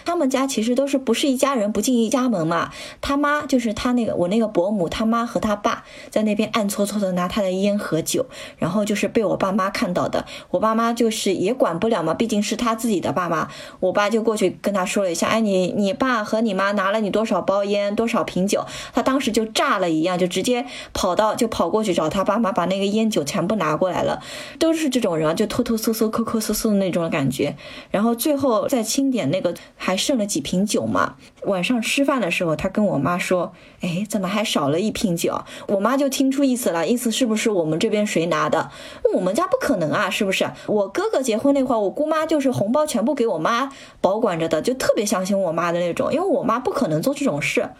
[0.04, 2.70] 他们家其实都是不是一家人不进一家门嘛。
[3.00, 8.26] 他妈就是他那个我那个伯母，他妈和他爸在那边暗搓搓的拿他的烟和酒，
[8.58, 10.24] 然后就是被我爸妈看到的。
[10.50, 13.48] 我爸妈就是也管不了嘛，毕竟是他自己的爸妈。
[13.80, 18.64] 我爸就过去跟他说了一下，哎，你你爸和你妈拿了你多少包烟，多少瓶酒？
[18.94, 24.22] 他当时就炸了一样，就直接跑到就跑过去找他爸妈，把那个烟酒全部拿过来了。
[24.58, 27.54] 都是这种人，就偷偷搜搜、抠抠搜搜的那种感觉。
[27.90, 31.16] 然后最后再清点那个还剩了几瓶酒嘛？
[31.44, 38.70] 晚上吃饭的时候，他跟我妈说：“哎，怎么还少了一瓶酒？”我妈就听出意思了，意思是不是我们这边谁拿的？
[39.14, 40.50] 我们家不可能啊，是不是？
[40.66, 47.70] 我哥哥结婚那会儿，我姑妈就是红包全部给我妈保管着的，就特别相信我妈的那种，因为我妈不可能做这种事。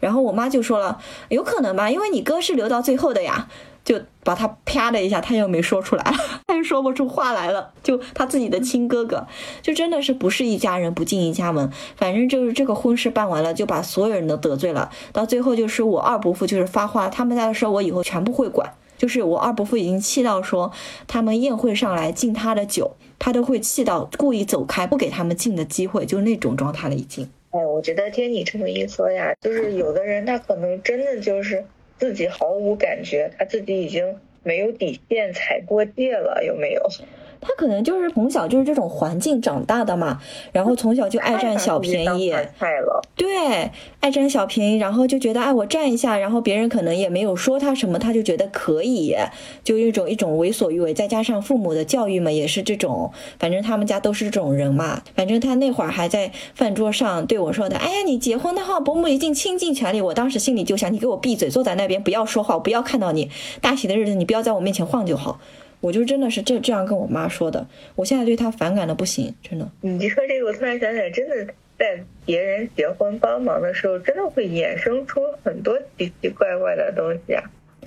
[0.00, 0.98] 然后我妈就说了
[1.28, 3.48] ：“有可能吧，因为你哥是留到最后的呀。”
[3.90, 6.04] 就把他啪的一下，他又没说出来，
[6.46, 7.72] 他又说不出话来了。
[7.82, 9.26] 就他自己的亲哥哥，
[9.62, 11.68] 就真的是不是一家人不进一家门。
[11.96, 14.88] 反正就是这个婚事办完了，就把所有人都得罪了。
[15.12, 18.72] 到最后就是我二伯父就是发话，他们家的事我以后全部会管。
[18.96, 20.70] 就是我二伯父已经气到说，
[21.08, 27.28] 他们宴会上来敬他的酒，他都会气到故意走开，不给他们敬的机会，就那种状态了已经。
[27.50, 31.64] 哎，我觉得听你这么一说呀，就是有的人他可能真的就是。
[32.00, 36.88] 自己毫无感觉，他自己已经没有底线，踩过界了，有没有？
[37.40, 40.20] 他可能就是从小就是这种环境长大的嘛，
[40.52, 42.32] 然后从小就爱占小便宜，
[43.16, 49.16] 对，爱占小便宜，然后就觉得哎我占一下，然后别人可能也没有说他什么，他就觉得可以，
[49.64, 65.40] 就一种一种为所欲为，再加上父母的教育嘛，也是这种，反正他们家都是这种人嘛，反正他那会儿还在饭桌上对我说的，哎呀你结婚的话，伯母一定倾尽全力，我当时心里就想，你给我闭嘴，坐在那边不要说话，我不要看到你，大喜的日子你不要在我面前晃就好。
[65.80, 67.66] 我就真的是这这样跟我妈说的，
[67.96, 69.66] 我现在对她反感的不行，真的。
[69.80, 77.42] 你说这个，我突然想起来，真的在别人结婚帮忙的时候，真的会衍生出很多奇奇怪怪的东西啊。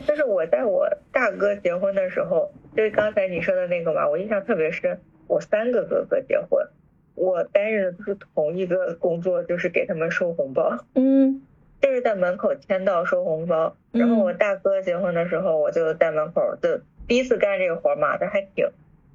[0.08, 5.00] 就是我在我大哥结婚的时候，就是刚才你说的那个嘛，我印象特别深。
[5.28, 6.66] 我三个哥哥结婚，
[7.14, 10.78] 我担任的都是同一个工作，就是给他们收红包。
[10.96, 11.44] 嗯，
[11.80, 13.76] 就是在门口签到收红包。
[13.92, 16.82] 然后我大哥结婚的时候，我就在门口就。
[17.08, 18.68] 第一次干这个活嘛，但还挺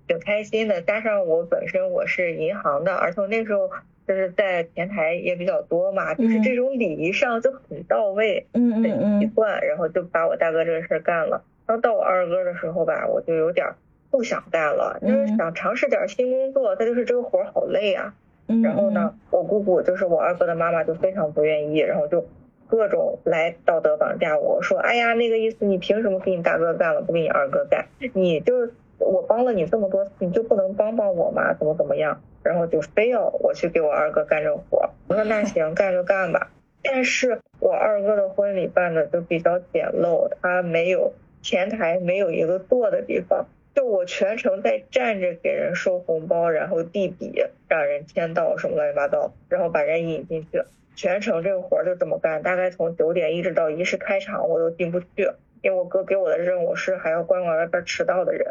[0.07, 0.83] 挺开心的。
[0.83, 3.71] 加上我本身我是银行的，而且那时候
[4.07, 9.67] 就是在前台也比较多嘛，就是这种礼仪上就很到位，很习惯。
[9.67, 11.43] 然后就把我大哥这个事儿干了。
[11.67, 13.67] 然后到我二哥的时候吧，我就有点
[14.11, 16.77] 不想干了，就是想尝试点新工作。
[16.77, 18.15] 但就是这个活好累啊。
[18.63, 22.27] 然后呢，我姑姑就是我二哥的妈妈就非常不愿意，然后就。
[22.69, 27.87] 各种来道德绑架我，说哎呀那个意思，你凭什么给你大哥干了，不给你二哥干？
[28.15, 31.55] 你就是我帮了你这么多次，你就不能帮帮我吗？
[31.55, 32.21] 怎么怎么样？
[32.43, 34.91] 然后就非要我去给我二哥干这活。
[35.09, 36.51] 我说那 行，干就干吧。
[36.83, 50.63] 但是我二哥的婚礼办的就比较简陋，他没有前台没有一个坐的地方，就我全程在站着给人收红包，然后递笔，让人签到什么乱七八糟，然后把人引进去。
[50.99, 55.31] 全程这个活就这么干，大概从九点一直到仪式开场，我都进不去，
[55.63, 58.45] 因为我哥给我的任务是还要关管外边迟到的人。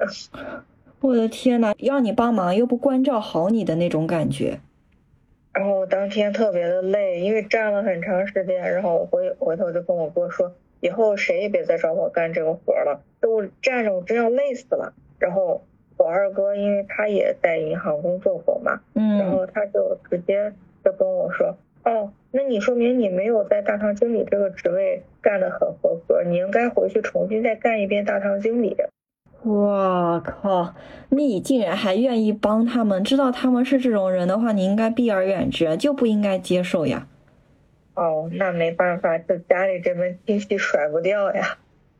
[1.02, 4.62] 我的天呐，要你帮忙又不关照好你的那种感觉。
[5.52, 14.94] 然后当天特别的累，因为站了很长时间，然后我回回头就跟我哥说，以后谁也别再找我干这个活了，就我站着我真要累死了。
[15.20, 15.62] 然后
[15.98, 20.54] 我二哥因为他也在银行工作过嘛，嗯，然后他就直接
[20.86, 21.58] 就跟我说，
[21.88, 28.76] 哦，那你说明你没有在大堂经理这个职位干得很合格，你应该回去重新再干一遍大堂经理。
[29.44, 30.76] 我靠，
[31.10, 33.02] 你竟然还愿意帮他们？
[33.06, 37.08] 知道他们是这种人的话，你应该避而远之，就不应该接受呀。
[37.94, 41.58] 哦，那没办法，这家里这门亲戚甩不掉呀。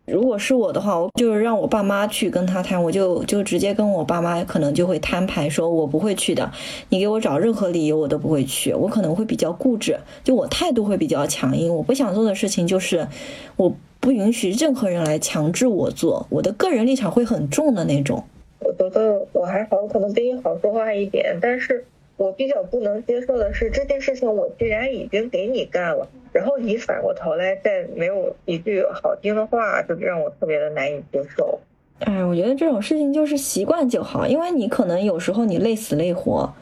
[0.08, 6.52] 如果是我的话，我就是让我爸妈去跟他谈，我就就直接跟我爸妈可能就会摊牌，说我不会去的，
[6.90, 13.08] 你给我找任何理由我都不会去，我可能会比较固执，就我态度会比较强硬，我不想做的事情就是
[13.56, 13.76] 我。
[14.00, 18.24] 不允许任何人来强制我做，我的个人立场会很重的那种。
[18.60, 21.84] 我觉得我还好，我可能比你好说话一点，但是
[22.16, 31.60] 我比较不能接受的是这件事情，我既然已经给你干了，然后你反过头来再没有一句好听的话，就让我特别的难以接受。
[32.00, 36.54] 哎，我觉得这种事情就是习惯就好，因为你可能有时候你累死累活，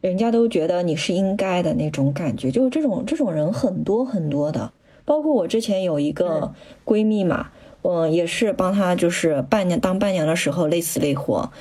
[0.00, 4.72] 人家都觉得你是应该的那种感觉，就是这种这种人很多很多的。
[5.04, 6.52] 包括我之前有一个
[6.84, 7.50] 闺蜜嘛，
[7.82, 11.52] 嗯，也是帮她就是伴娘当伴娘的时候累死累活。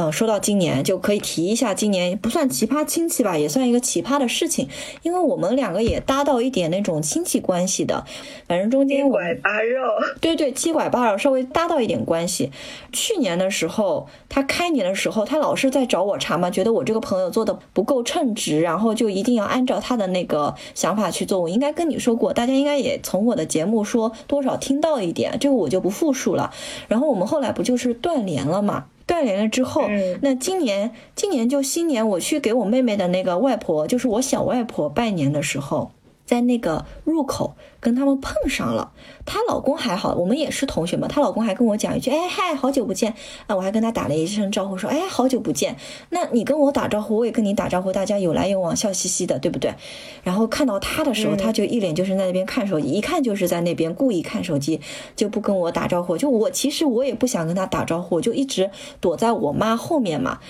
[0.00, 4.68] 嗯，说到今年就可以提一下，今年不算奇葩亲戚吧，也算一个奇葩的事情，
[5.02, 8.04] 因为我们两个也搭到一点那种亲戚关系的，
[8.46, 9.88] 反正中间七拐八绕，
[10.20, 12.52] 对对，七拐八绕，稍微搭到一点关系。
[12.92, 21.40] 去年的时候，他开年的时候，他老是在找我茬嘛，觉得我这个朋友做的不够称职，然后就一定要按照他的那个想法去做。
[21.40, 26.52] 我应该跟你说过，大家应该也从我的节目说多少听到一点，这个我就不复述了。
[26.86, 28.84] 然后我们后来不就是断联了嘛？
[29.08, 29.88] 断联了之后，
[30.20, 35.90] 那今年今年就新年，我去给我妹妹的那个外婆，就是我小外婆拜年的时候，
[36.24, 37.56] 在那个入口。
[37.80, 38.90] 跟他们碰上了，
[39.24, 41.06] 她老公还好，我们也是同学嘛。
[41.06, 43.14] 她老公还跟我讲一句：“哎嗨，好久不见
[43.46, 45.76] 啊！”我还跟他打了一声招呼，说：“哎，好久不见。”
[46.10, 49.72] 那你跟我打招呼，我也跟你打招呼，大家有来有往，笑嘻嘻的，对不对？
[50.24, 54.80] 然后看到他的时候，他就一脸就是在那边看手机，一看就是在那边故意看手机，
[55.14, 56.18] 就不跟我打招呼。
[56.18, 58.70] 就我其实我也不想跟他打招呼，就一直
[59.00, 60.40] 躲在我妈后面嘛。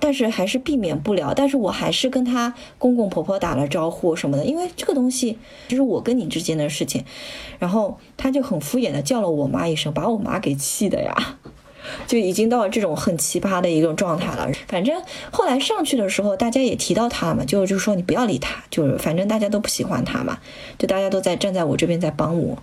[0.00, 6.77] 但是还是避免不了，但是我还是跟他公公婆婆打了招呼什么的，因为这个东西就是我跟你之间的事。
[6.78, 7.04] 事情，
[7.58, 11.38] 然后他就很敷衍的叫了我妈一声，把我妈给气的呀，
[12.06, 14.48] 就已经到了这种很奇葩的一种状态了。
[14.68, 15.02] 反正
[15.32, 20.38] 后来上去的时候，大家也提到他了嘛，就就说你不要理他，就是反正大家都不喜欢他嘛，
[20.78, 22.62] 就大家都在站在我这边在帮我。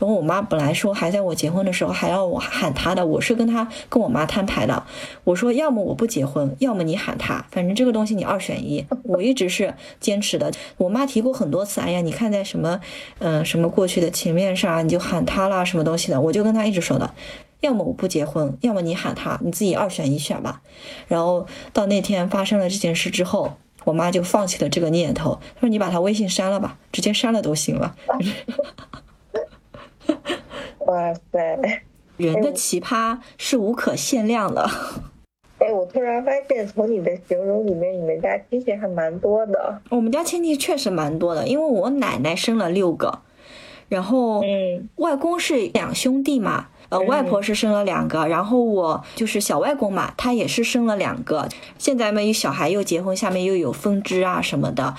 [0.00, 4.82] 然后我妈本来说还在我结婚的时候还要我喊她的，我是跟她跟我妈摊牌的。
[5.24, 8.84] 我说要么我不结婚，要么你喊她，反正这个东西你二选一。
[9.04, 10.50] 我一直是坚持的。
[10.78, 12.80] 我妈提过很多次，哎呀，你看在什么，
[13.18, 16.18] 嗯，什么过去的情面上，你就喊她啦，什么东西的。
[16.18, 17.12] 我就跟她一直说的，
[17.60, 20.62] 要么我不结婚，要么你喊他，你自己二选一选吧。
[21.08, 23.52] 然后到那天发生了这件事之后，
[23.84, 27.94] 我妈就放弃了这个念头，她说你把他微信删了吧，直接删了都行了。
[30.86, 31.82] 哇塞，
[32.16, 34.68] 人的奇葩是无可限量的。
[35.58, 39.80] 哎，我突然发现，从你的形容里面，你们家亲戚还蛮多的。
[39.90, 43.20] 我们家亲戚确实蛮多的，因为我奶奶生了六个，
[43.90, 44.42] 然后
[44.96, 51.46] 外公是两兄弟嘛，呃，外婆是生了两个，然后我就是小外公嘛，他也是生了两个。
[51.76, 54.94] 现在嘛，有小孩又结婚，下面又有分支啊什么的。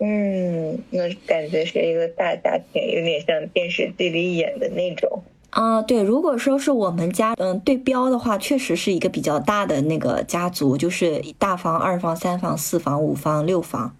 [0.00, 5.22] 嗯，那感觉是一个大家庭，有点像电视剧里演的那种。
[5.50, 13.96] 啊，对，如果说是我们家，嗯，对标的话，确实是一个比较大的那个家族，就是大房、二房、三房、四房、五房、六房。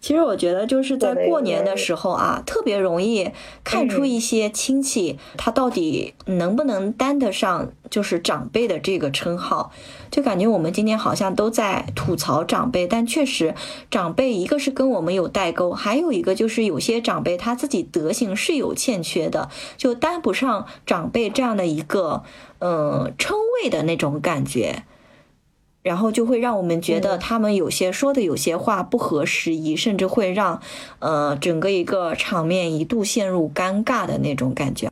[0.00, 3.30] 其实我觉得就是在过年的时候啊，特别容易
[3.62, 9.72] 看出一些亲戚他到底能不能担得上就是长辈的这个称号。
[10.10, 13.54] 就感觉我们今天好像都在吐槽长辈，但确实
[13.90, 22.24] 长辈一个是跟我们有代沟，还有一个就是有些长辈他自己德行是有欠缺的，就担不上长辈这样的一个
[22.58, 24.84] 嗯称谓的那种感觉。
[25.82, 30.60] 然后就会让我们觉得他们有些说的有些话不合时宜，甚至会让，
[31.00, 34.88] 呃，整个一个场面一度陷入尴尬的那种感觉。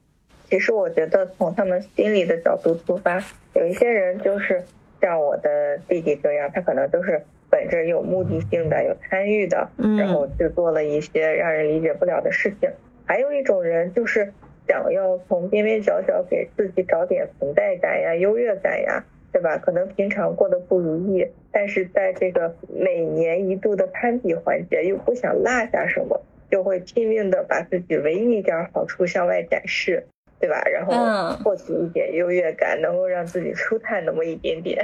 [0.51, 3.23] 其实我觉得从他们心理的角度出发，
[3.55, 4.65] 有一些人就是
[5.01, 12.69] 像我的弟弟这样，他可能就是本着有目的性的、有参与的，然后去做了一些让人理解不了的事情。
[13.05, 14.33] 还有一种人就是
[14.67, 19.05] 想要从边边角角给自己找点存在感呀、优越感呀。
[19.33, 19.59] 对吧？
[19.59, 26.21] 可能平常过得不如意，但是在这个每年一度的攀比环节，又不想落下什么，
[26.51, 30.07] 就会拼命的把自己唯一一点好处向外展示。
[30.41, 30.57] 对吧？
[30.73, 34.83] 然后获取一点优越感，能够让自己舒坦那么一点点。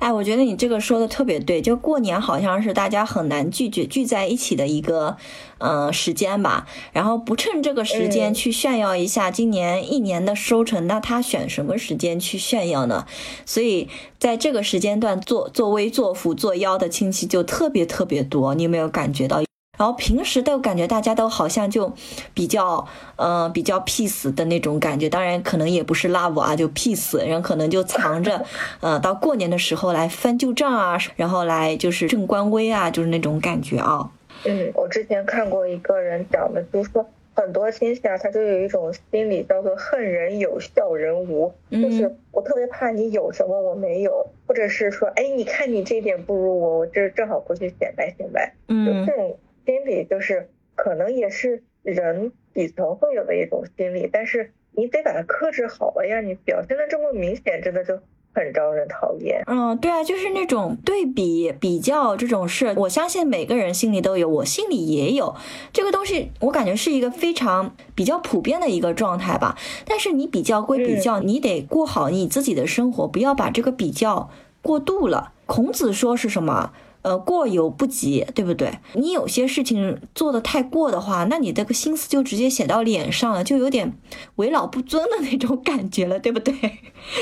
[0.00, 5.16] 哎，我觉得你这个说的特别对，就过年好像是大家很难聚聚聚在一起的一个
[5.58, 6.66] 嗯时间吧。
[6.92, 13.06] 然后不趁这个时间去炫耀一下今年一年的收成，那他选什么时间去炫耀呢？
[13.44, 13.88] 所以
[14.18, 19.40] 在这个时间段做作威作福作妖的亲戚就特别特别多，你有没有感觉到？
[19.76, 21.92] 然后平时都感觉大家都好像就
[22.32, 25.08] 比较，呃，比较 peace 的那种感觉。
[25.08, 28.44] 当然可能也不是 love 啊，就 peace，人可能就藏着，
[28.80, 34.10] 呃，到过年的时候来翻旧账啊，然后来就是正官威啊，就是那种感觉啊。
[34.44, 49.36] 嗯，我之前看过一个人讲的，就是说很多亲戚啊，他就有一种心理叫做恨人有笑人无，就是我特别怕你有什么我没有，或者是说，哎，你看你这点不如我，我这正好过去显摆显摆，嗯，就这种。
[49.66, 56.20] 心理就是可能也是人底层会有的一种心理，但是你得把它克制好了呀！
[56.20, 57.98] 你表现的这么明显，真的就
[58.34, 59.42] 很招人讨厌。
[59.46, 65.34] 嗯，对啊，就是那种对比比较这种事，我相信每个人心里都有，我心里也有
[65.72, 69.56] 这个东西，我感觉是一个非常比较普遍的一个状态吧。
[69.86, 75.32] 但是你比较归比较，你得过好你自己的生活，不要把这个比较过度了。
[75.46, 76.72] 孔子说是什么？
[77.06, 78.80] 呃，过犹不及，对不对？
[78.94, 83.96] 你有些事情做的太过的话，那你这个心思就直接写到脸上了，就有点
[84.34, 86.52] 为老不尊的那种感觉了，对不对？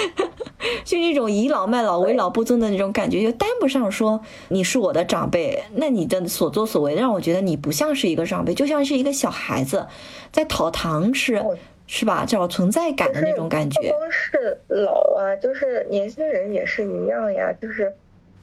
[0.87, 5.63] 就那种倚老卖老、为老不尊的那种感觉，就担不上说你是我的长辈。
[5.75, 9.87] 那你的所作所为让我觉得你不像是一个长辈，就像是一个小孩子
[10.33, 11.45] 在讨糖吃，
[11.87, 12.25] 是吧？
[12.27, 13.83] 找存在感的那种感觉。
[13.83, 17.93] 不光是老啊，就是年轻人也是一样呀，就是。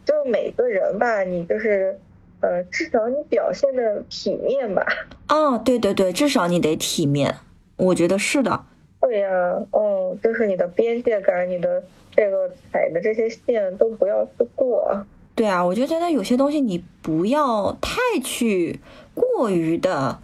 [0.06, 2.00] 就是每个人吧，你就是，
[2.40, 4.86] 呃，至少你表现的体面吧。
[5.28, 7.36] 啊，对对对，至少你得体面，
[7.78, 8.66] 我觉得是的。
[9.00, 9.30] 对呀，
[9.72, 11.84] 嗯，就是你的边界感，你的
[12.16, 15.06] 这个踩的这些线都不要去过。
[15.36, 18.80] 对啊，我就觉得有些东西你不要太去
[19.14, 20.20] 过于的。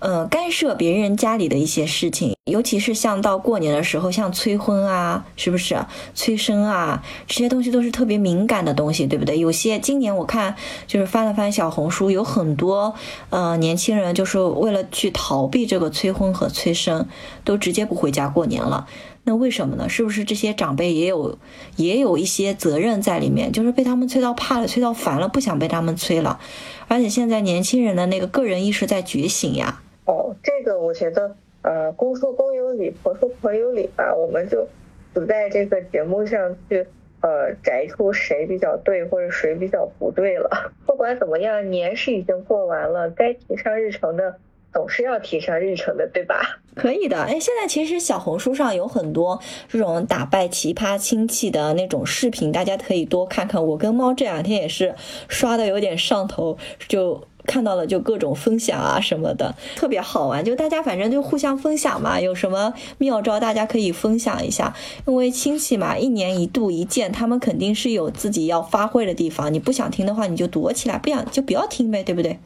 [0.00, 5.76] 呃，干涉别人家里的一些事情，尤其是像到过年的时候，像催婚啊，是不是
[6.14, 9.38] 催生啊，这些东西都是特别敏感的东西，对不对？
[9.38, 10.54] 有些今年我看
[10.86, 12.94] 就是翻了翻小红书，有很多
[13.30, 17.08] 呃年轻人就是为了去逃避这个催婚和催生，
[17.42, 18.86] 都直接不回家过年了。
[19.24, 19.88] 那为什么呢？
[19.88, 21.36] 是不是这些长辈也有
[21.76, 23.50] 也有一些责任在里面？
[23.50, 26.38] 就是被他们催到怕了，催到烦了，不想被他们催了。
[26.86, 29.80] 而且现在年轻人的那个个人意识在觉醒呀。
[30.08, 34.14] 哦，这个我觉得，呃，公说公有理，婆说婆有理吧。
[34.14, 34.66] 我们就
[35.12, 36.86] 不在这个节目上去，
[37.20, 40.72] 呃，摘出谁比较对或者谁比较不对了。
[40.86, 44.36] 不管怎么样，年是已经过完了，该提上日程的
[44.72, 46.58] 总是要提上日程的，对吧？
[46.74, 47.18] 可以的。
[47.18, 49.38] 哎，现在其实小红书上有很多
[49.68, 53.62] 这种打败奇葩亲戚的那种视频，大家可以多看看。
[53.62, 54.94] 我跟猫这两天也是
[55.28, 56.56] 刷的有点上头，
[56.88, 57.22] 就。
[57.48, 60.44] 看到了就各种分享啊什么的，特别好玩。
[60.44, 64.74] 就大家反正就互相分享嘛，有什么妙招大家可以分享一下。
[65.06, 69.52] 因为亲戚嘛，一年一度一见，他们肯定是有自己要发挥的地方。
[69.52, 72.38] 你不想听的话，你就躲起来，不想就不要听呗，对不对？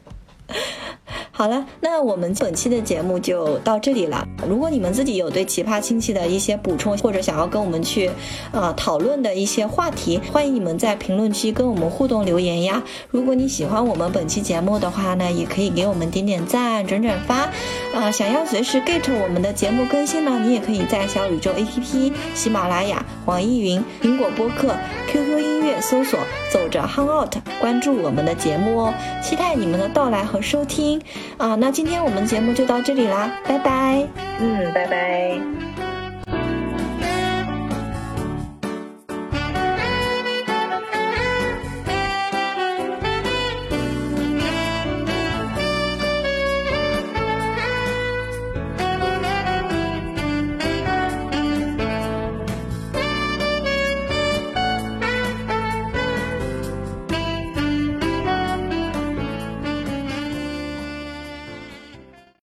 [1.31, 4.27] 好了，那我们本期的节目就到这里了。
[4.47, 8.09] 如果你们自己有对奇葩亲戚的一些补充，或者想要跟我们去
[8.51, 12.83] 呃讨论的一些话题，欢迎你们在评论区跟我们互动留言呀。
[13.09, 17.49] 如果你喜欢我们本期节目的话呢，也可以给我们点点赞、转转发。
[17.93, 24.75] 啊，想要随时 get 我们的节目更新呢，你也可以在小宇宙 APP、喜马拉雅、网易云、苹果播客、
[25.11, 26.19] QQ 音乐搜索
[26.51, 28.93] “走着 hang out”，关注我们的节目哦。
[29.21, 30.99] 期待你们的到来和收听。
[31.37, 34.07] 啊，那今天我们节目就到这里啦，拜拜。
[34.39, 35.72] 嗯，拜拜。